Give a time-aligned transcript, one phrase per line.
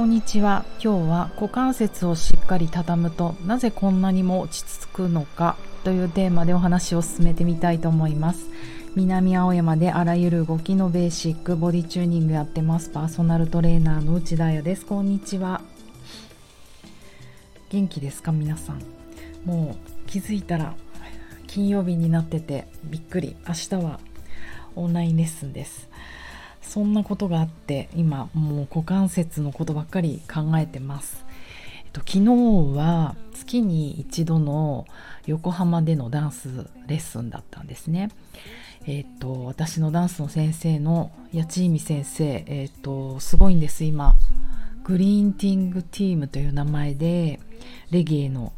[0.00, 0.64] こんにちは。
[0.82, 8.46] 今日は股関節をしっかり畳むとなぜこんなにも落ち着くのかというテーマでお話を進めてみたいと思います。
[8.96, 12.88] 南青山であらゆる動きのベーシックボディチューニングやってます。
[12.88, 14.86] パーソナルトレーナーの内田彩です。
[14.86, 15.60] こんにちは。
[17.68, 18.82] 元気ですか皆さん。
[19.44, 20.76] もう気づいたら
[21.46, 23.36] 金曜日になっててびっくり。
[23.46, 24.00] 明日は
[24.76, 25.90] オンラインレッスンです。
[26.70, 31.24] そんなことがあって今もう股関節のことばっかり考えてます、
[31.84, 32.26] えっと、昨日
[32.76, 34.86] は月に一度の
[35.26, 38.10] 横浜でのダンスレッスンだったんですね。
[38.86, 43.82] えっと私のダンスの先生の八千美先生えっとすごいんです。
[43.82, 44.14] 今
[44.84, 47.40] グリーンティングティームという名前で
[47.90, 48.52] レゲエの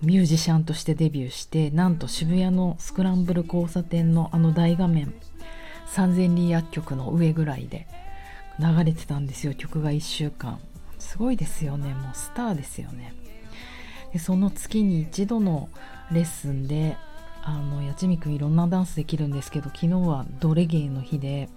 [0.00, 5.12] ミュージシャンとしてデビューしてなんと渋谷のスクランブル交差点のあの大画面
[5.90, 7.88] 三千里薬局の上ぐらいで
[8.60, 9.54] 流れてたんですよ。
[9.54, 10.60] 曲が1週間。
[11.00, 11.94] すごいですよね。
[11.94, 13.12] もうスターですよね。
[14.12, 15.68] でその月に一度の
[16.12, 16.96] レッスンで
[17.42, 21.48] あの八千くんいろんなダンスできるんですけど昨日はドレゲーの日で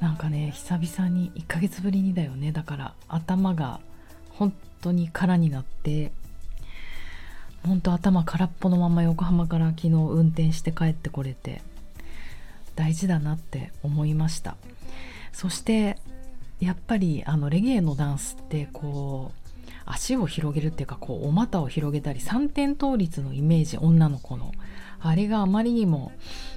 [0.00, 2.52] なんかね久々に1ヶ月ぶりにだよね。
[2.52, 3.80] だから頭が
[4.30, 6.12] 本当に空になって
[7.64, 11.62] 本当頭空っぽのまま横浜から昨日運転して帰ってこれて
[12.76, 14.56] 大事だなって思いました。
[15.32, 15.98] そして
[16.60, 24.52] やっぱりあのレゲエのダンスってこう足を広げるっていうかこうお股を広げたり三点倒立のイメージ女の子の。
[24.98, 26.10] あれがあまりにも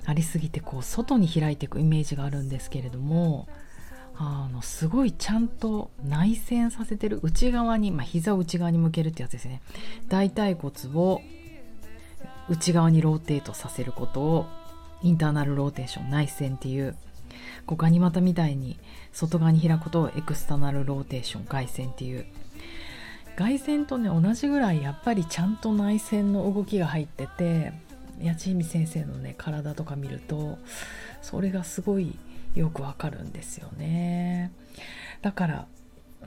[0.06, 3.48] ありすぎてこう外に開いていくイメージがあるんですけれども
[4.16, 7.20] あのすごいちゃんと内旋させてる。
[7.22, 9.62] 内側に、まあ、膝を内側に向けるってやつですね。
[10.08, 11.22] 大腿骨を
[12.50, 14.46] 内側に rotate させることを
[15.02, 16.96] internal rotation 内旋っていう
[17.66, 18.80] こうガニ股みたいに
[19.14, 22.26] 外側に開くことを external rotation 外旋っていう。
[23.36, 27.72] 外旋とね同じぐらいやっぱりちゃんと内旋の動きが入ってて
[28.22, 30.58] 八千美先生のね体とか見ると
[31.22, 32.18] それがすごい
[32.54, 34.52] よくわかるんですよね。
[35.22, 35.68] だから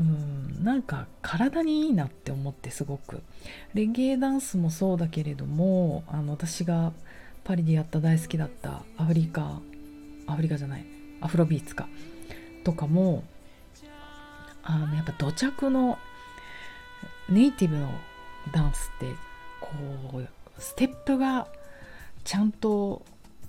[0.01, 3.21] うんなんか体にいいなって思ってすごく。
[3.75, 6.93] レゲエダンスもそうだけれどもあの私が
[7.45, 9.61] パリでやった大好きだったアフリカ
[10.27, 10.85] アフリカじゃない
[11.21, 11.89] アフロビーツか
[12.65, 13.25] とかも
[14.63, 15.99] あのやっぱ土着の
[17.29, 17.91] ネイティブの
[18.53, 19.07] ダンスって
[19.61, 19.69] こ
[20.19, 21.49] うステップが
[22.25, 23.03] ちゃんと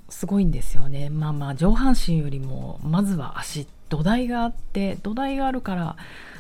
[0.09, 1.09] すごいんですよね。
[1.09, 5.95] まあまあ上半身よりもまずは足土台があって土台があるから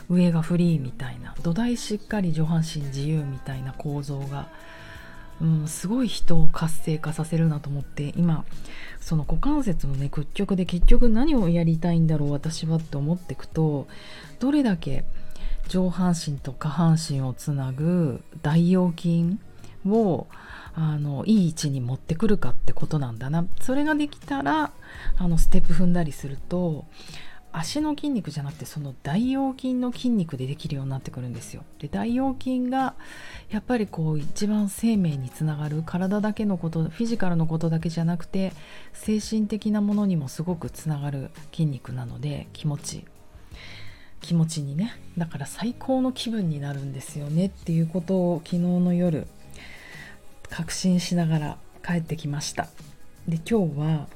[0.09, 4.47] 上がフリーみたいな土台しっかり上半身自由みたいな構造が
[5.41, 8.45] うん、すごい人を活性化させるなと思って今
[9.01, 13.87] その股関節のね屈曲で結局何をやりたいんだろう私はって思っていくと
[14.39, 15.03] どれだけ
[15.67, 19.37] 上半身と下半身をつなぐ大腰筋
[19.87, 20.27] を
[20.75, 23.45] あのいい位置に持ってくるかってことなんだな。
[23.61, 24.71] それができたら
[25.17, 26.85] あのステップ踏んだりすると
[27.53, 31.63] 足の筋肉じゃなくてその大腰筋の筋肉でできるようになってくるんですよ。
[31.79, 32.95] で大腰筋が
[33.51, 38.53] やっぱりこう一番生命につながる体だけのことフィジカルのことだけじゃなくて
[38.91, 43.05] 精神的なものにもすごくつながる筋肉なので気持ち
[44.21, 49.27] 気持ちにねだから最高の気分になるんですよねっていうことを昨日の夜
[50.49, 52.67] 確信しながら帰ってきました。
[53.27, 54.07] で今日は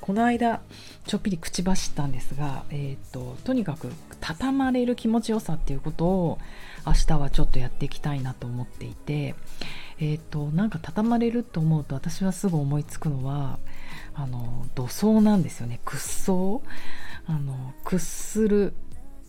[0.00, 0.60] この間
[1.06, 6.38] ちょっぴり口走ったんですが、えーと、とにかく畳まれる気持ちよさっていうことを
[6.86, 9.34] 明日はちょっとやっていきたいなと思っていて、
[9.98, 13.58] えーと、なんか畳まれると思うと私はすぐ思いつくのは
[14.14, 15.80] あの土葬なんですよね。
[15.84, 16.62] 屈葬？
[17.26, 18.74] あの屈する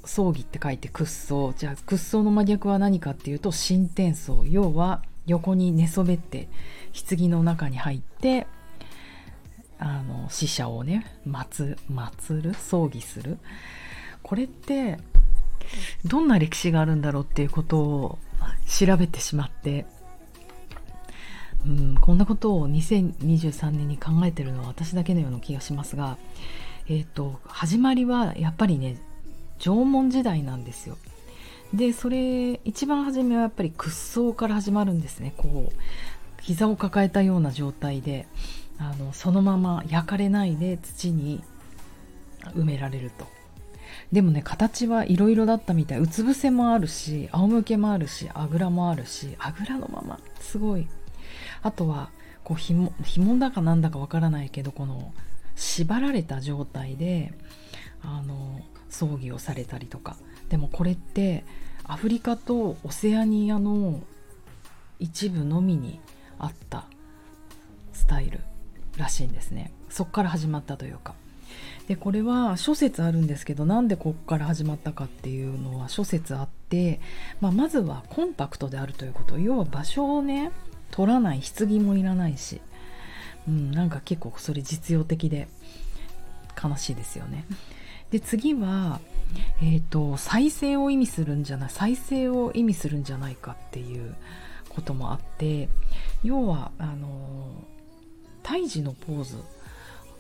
[0.04, 1.54] 葬儀って書いて屈葬。
[1.58, 4.46] じゃあ屈葬の真逆は何かっていうと新天葬。
[4.46, 6.48] 要は横に寝そべって
[7.10, 8.48] 棺の中に入って
[9.86, 13.38] あの死者をね祀る葬儀する。
[14.24, 14.98] これって
[16.06, 18.20] どんな歴史があるんだろうっていうことを
[18.68, 19.86] 調べてしまって。
[21.66, 26.20] うんこんなことを2023年に考えてるのは私だけのような気がしますが、
[26.88, 28.98] えーと、始まりはやっぱりね
[29.58, 30.98] 縄文時代なんですよ。
[31.74, 35.74] でそれ一番初めはやっぱり屈葬から始まるんですねこう。
[36.46, 38.28] 膝を抱えたような状態で
[38.78, 41.44] あのそのまま焼かれないで土に
[42.54, 43.26] 埋められると。
[44.12, 46.00] でもね形はいろいろだったみたい。
[46.00, 50.20] うつ伏せもあるし仰向けもあるしあぐらもあるしあぐらのまま。
[50.40, 50.88] すごい。
[51.64, 52.12] あとは
[52.44, 55.14] こうひも紐だかなんだかわからないけどこの
[55.56, 57.34] 縛られた状態で
[58.04, 60.16] あの葬儀をされたりとか。
[60.50, 61.44] でもこれって
[61.86, 64.00] アフリカとオセアニアの
[65.00, 66.00] 一部のみに
[66.40, 66.86] あった
[67.94, 68.42] スタイル
[68.98, 69.72] らしいんですね。
[69.90, 71.14] そこから始まったというか。
[71.88, 77.00] でこれは諸説あるんですけどなんでここから始まったかっていうのは諸説あって、
[77.40, 79.38] まあ、まずはコンパクトであるということ。
[79.38, 80.52] 要は場所をね
[80.92, 82.62] 取らない棺もいらないし、
[83.48, 85.48] うん、なんか結構それ実用的で
[86.62, 87.46] 悲しいですよね。
[88.12, 89.00] で次は、
[89.62, 94.16] えーと、再生を意味するんじゃない再生を意味するんじゃないかっていう
[94.76, 95.70] こともあって
[96.24, 97.64] 要はあの
[98.44, 99.38] 胎児のポーズ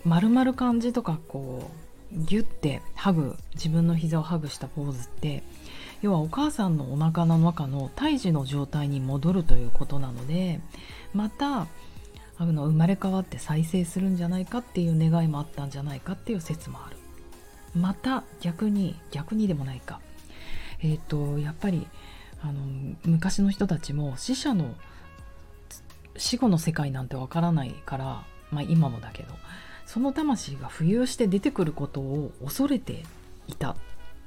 [0.04, 1.70] 丸々感じとかこ
[2.14, 5.44] うギュッてハグ自分の膝をハグしたポーズって
[6.02, 10.60] 要はお母さんのお腹の中の胎児の状態に戻るということなので
[11.14, 11.68] また
[12.38, 16.98] あの生まれ変わって再生するんじゃないかっていう願いもあったんじゃないかっていう説もある。
[17.76, 20.00] また逆に逆にでもないか。
[20.82, 21.88] えっ、ー、とやっぱり
[22.46, 22.62] あの
[23.06, 24.76] 昔の人たちも死者の
[26.16, 29.34] 死後の世界なんてわからないからまあ今もだけど
[29.88, 33.04] その魂が浮遊して出てくることを恐れて
[33.48, 33.76] いた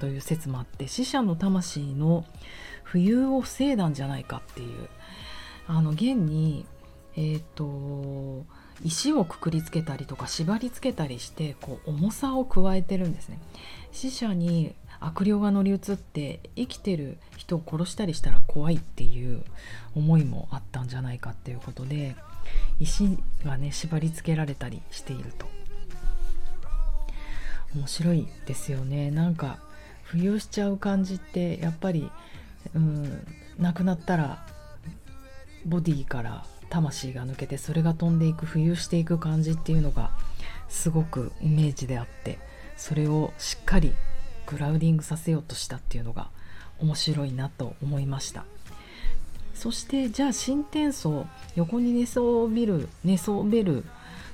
[0.00, 2.24] という説もあって死者の魂の
[2.84, 4.88] 浮遊を防いだんじゃないかっていう
[5.68, 6.66] あの現に
[7.16, 8.44] えっ、ー、と
[8.84, 13.38] 石をくくりつけたりとか縛りつけたりしてこう重さを加えてるんですね。
[13.92, 19.42] 死者に悪霊が乗り移って生きてる人を殺したりしたら怖いっていう
[19.94, 22.16] 思いもあったんじゃないかっていうことで
[22.80, 25.46] 石がね縛り付けられたりしていると。
[27.74, 29.10] 面白いですよね。
[29.10, 29.58] なんか
[30.10, 32.10] 浮遊しちゃう感じってやっぱり、
[32.74, 33.26] うん、
[33.58, 34.46] 亡くなったら
[35.66, 40.12] ボディから魂が抜けてそれが飛んでいく浮遊していく感じっていうのが
[40.68, 42.38] すごくイメージであって
[42.76, 43.92] それをしっかり
[44.48, 46.30] グラウディングさせようとしたっていうのが
[46.80, 48.44] 面白いなと思いました
[49.54, 53.84] そしてじゃあ新天層横に寝そべる寝そべる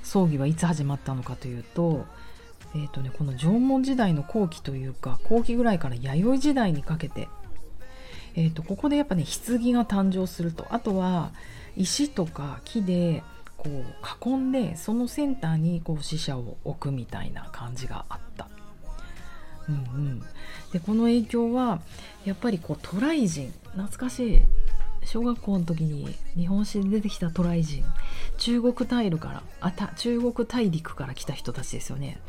[0.03, 2.05] 葬儀はいつ始まったのかというと,、
[2.75, 7.27] えーとね、この縄文時代の後期というか後期ぐらいから弥生時代にかけて、
[8.35, 11.31] えーと、ここでやっぱね棺が誕生するとあとは
[11.75, 13.23] 石とか木で
[13.57, 18.47] こう囲んでそのセンターにこう死者を置くみたいな感じがあった。
[19.67, 20.19] うんうん、
[20.71, 21.81] でこの影響は
[22.23, 24.41] やっぱりこう渡来人懐かしい。
[25.05, 27.83] 小学校の時に日本史で出てきた渡来人。
[28.37, 32.19] 中国大陸からあた中国大陸から来た人たちですよね。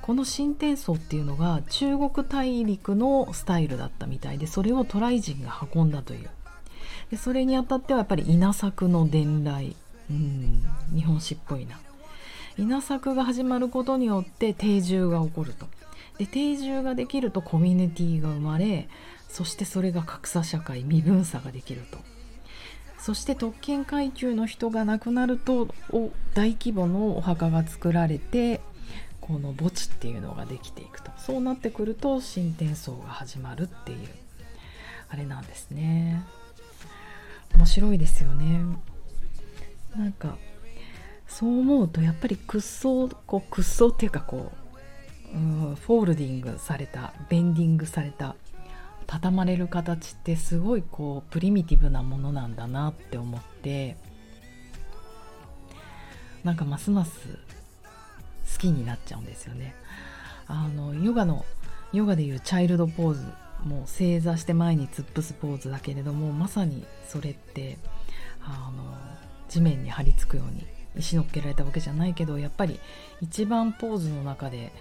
[0.00, 6.30] この新天層っていうのが中国大陸のスタイルだったみたいでそれを渡来人が運んだという。
[7.10, 9.74] でそれにあたってはやっぱり稲作の伝来。
[10.08, 10.62] うん。
[10.94, 11.80] 日本史っぽいな。
[12.58, 15.66] 稲作が始まることによって定住が起こると。
[16.18, 18.88] で定住ができるとコミュニティが生まれ
[19.28, 21.98] そしてそれが格差社会身分差ができると。
[22.98, 25.68] そして特権階級の人が亡くなると
[26.34, 28.60] 大規模のお墓が作られて
[29.20, 31.12] この墓地っていうのができていくと。
[31.18, 34.08] そうなってくると新天層が始まるっていう。
[35.08, 36.24] あれなんですね。
[37.54, 38.60] 面白いですよね。
[39.96, 40.36] なんか
[41.28, 44.65] そう思うとやっぱり屈葬こう屈葬っていうかこう、
[45.32, 48.36] フォールディングされたベンディングされた
[49.06, 53.96] 畳まれる形ってすごいこうプリミティブなものなんだなって思って
[56.44, 57.28] なんかますます
[58.52, 59.74] 好きになっちゃうんですよね。
[60.46, 61.44] あのヨガの
[61.92, 63.24] ヨガでいうチャイルドポーズ
[63.64, 67.78] もう正座して前に突っ伏すポーズだけれどもまさにそれって
[68.42, 68.84] あの
[69.48, 70.64] 地面に張り付くように
[70.96, 72.78] 石のっけられたわけじゃないけどやっぱり
[73.20, 74.72] 一番ポーズの中で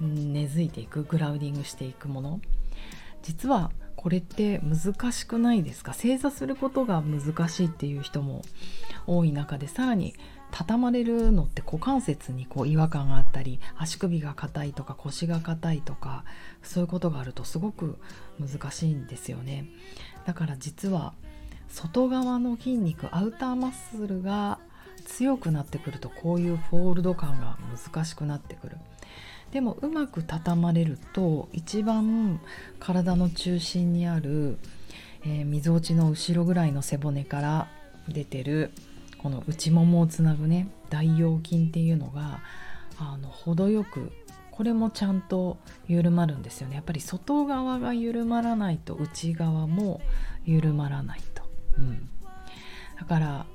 [0.00, 2.40] 根付いていくグラウディングしていくもの。
[3.22, 5.92] 実はこれって難しくないですか？
[5.92, 8.42] 正座することが難しいっていう人も
[9.06, 10.14] 多い中でさらに
[10.52, 16.24] 畳まれるのって股関節にこう違和感があったり足首が硬いとか腰が硬いとか
[16.62, 17.98] そういうことがあるとすごく
[18.40, 19.66] 難しいんですよね。
[20.24, 21.12] だから実は
[21.68, 24.58] 外側の筋肉アウターマッスルが
[25.04, 27.58] 強くなってくるとこういうフォールド感が
[27.92, 28.78] 難しくなってくる。
[29.52, 32.40] でもうまく畳まれると一番
[32.78, 34.58] 体の中心にある、
[35.24, 37.68] えー、みぞおちの後ろぐらいの背骨から
[38.08, 38.70] 出てる
[39.18, 42.40] この内ももをつなぐね大腰筋っていうのが
[42.98, 44.12] あの程よく
[44.50, 46.74] これもちゃんと緩まるんですよね。
[46.74, 50.02] やっぱり外側が緩まらないと内側も
[50.44, 51.42] 緩まらないと、
[51.78, 52.08] うん、
[52.98, 53.46] だから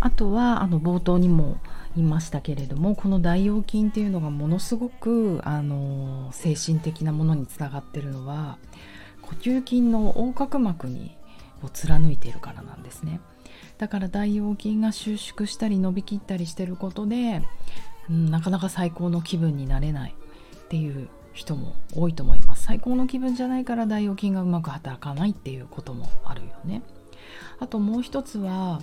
[0.00, 1.58] あとはあの冒頭にも
[1.96, 8.58] いましたけれどもこの大腰筋っていうのがものすごくあの精神的なものにつながってるのは
[9.20, 11.16] 呼吸筋の横隔膜に
[11.62, 13.20] を貫いているからなんですね。
[13.78, 17.42] だから大腰筋が収縮したり伸びきったりしてることで、
[18.10, 20.14] うん、なかなか最高の気分になれない
[20.56, 22.64] っていう人も多いと思います。
[22.64, 26.82] 最高の気分じゃないから大腰筋がうまく働かないっていうこともあるよね。
[27.60, 28.80] あともう一つは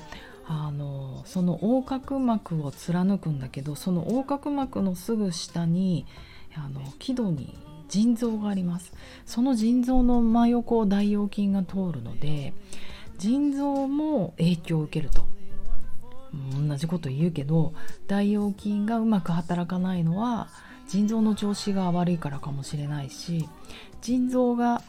[0.52, 6.08] あのその横隔膜を貫くんだけどその横隔膜のすぐ下に
[6.56, 7.56] あの気道に
[7.88, 8.92] 腎臓があります。
[9.26, 12.54] その腎臓の真横を大腰筋が通るので
[13.20, 15.28] 腎臓も影響を受けると。
[16.68, 17.74] 同じこと言うけど
[18.08, 20.50] 大腰筋がうまく働かないのは
[20.88, 23.50] 腎臓の調子が悪いからかもしれないし
[24.02, 24.84] 腎臓が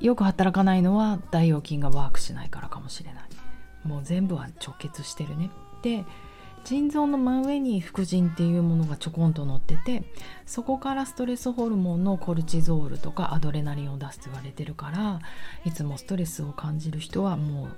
[0.00, 3.29] よく働かないのは大腰筋がワークしないからかもしれない。
[3.84, 5.50] もう全部は直結してるね。
[5.82, 6.04] で
[6.64, 10.04] 腎臓の真上に副腎っていうものがちょこんと乗ってて
[10.44, 15.20] そこからストレスホルモンのコルチゾールとかアドレナリンを出すと言われてるから
[15.64, 17.68] いつもストレスを感じる人はもう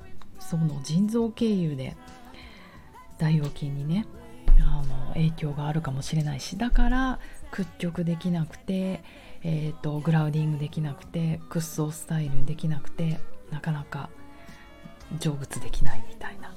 [0.41, 1.97] その腎臓経由で
[3.19, 4.07] 大腰筋にね
[4.61, 7.21] あの影響があるかもしれないしだから
[7.53, 9.05] 屈曲できなくて、
[9.43, 14.11] えーと、グラウディングできなくて屈走スタイルできなくてなかなか
[15.21, 16.53] 成仏できないみたいな。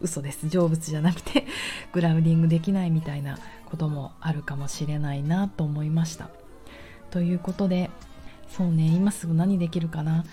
[0.00, 0.48] 嘘です。
[0.48, 1.46] 成仏じゃなくて
[1.92, 6.30] グラウディングできないみたいなこともあるかもしれないなと思いました。
[7.10, 7.90] ということで
[8.48, 10.24] そうね今すぐ何できるかな。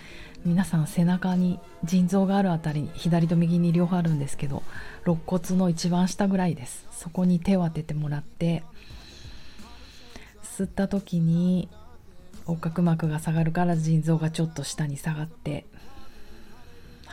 [0.44, 4.62] 皆さん背中に腎臓があるあたりに左と右に両方あるんですけど
[5.04, 6.86] 肋骨の一番下ぐらいです。
[6.92, 8.62] そこに手を当ててもらって
[10.42, 11.68] 吸った時に
[12.46, 15.66] 横隔膜が下がるから腎臓がちょっと下に下がって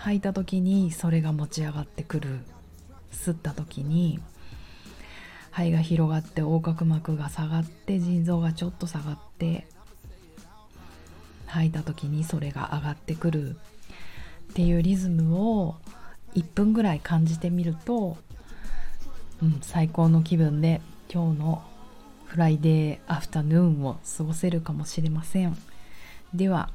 [0.05, 2.41] 吐いた時にそれが持ち上がってくる
[3.12, 4.19] 吸った時に
[5.50, 9.65] 肺が広がって横隔膜が下がって腎臓がちょっと下がって
[11.47, 13.55] 吐いた時にそれが上がってくる
[14.51, 15.77] っていうリズムを
[16.35, 18.17] 1分ぐらい感じてみると、
[19.41, 20.81] うん、最高の気分で
[21.12, 21.63] 今日の
[22.27, 25.57] フライデーアフタヌーンを過ごせるかもしれません。
[26.31, 26.69] では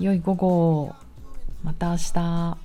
[0.00, 0.96] 良い午後
[1.66, 2.56] また明日。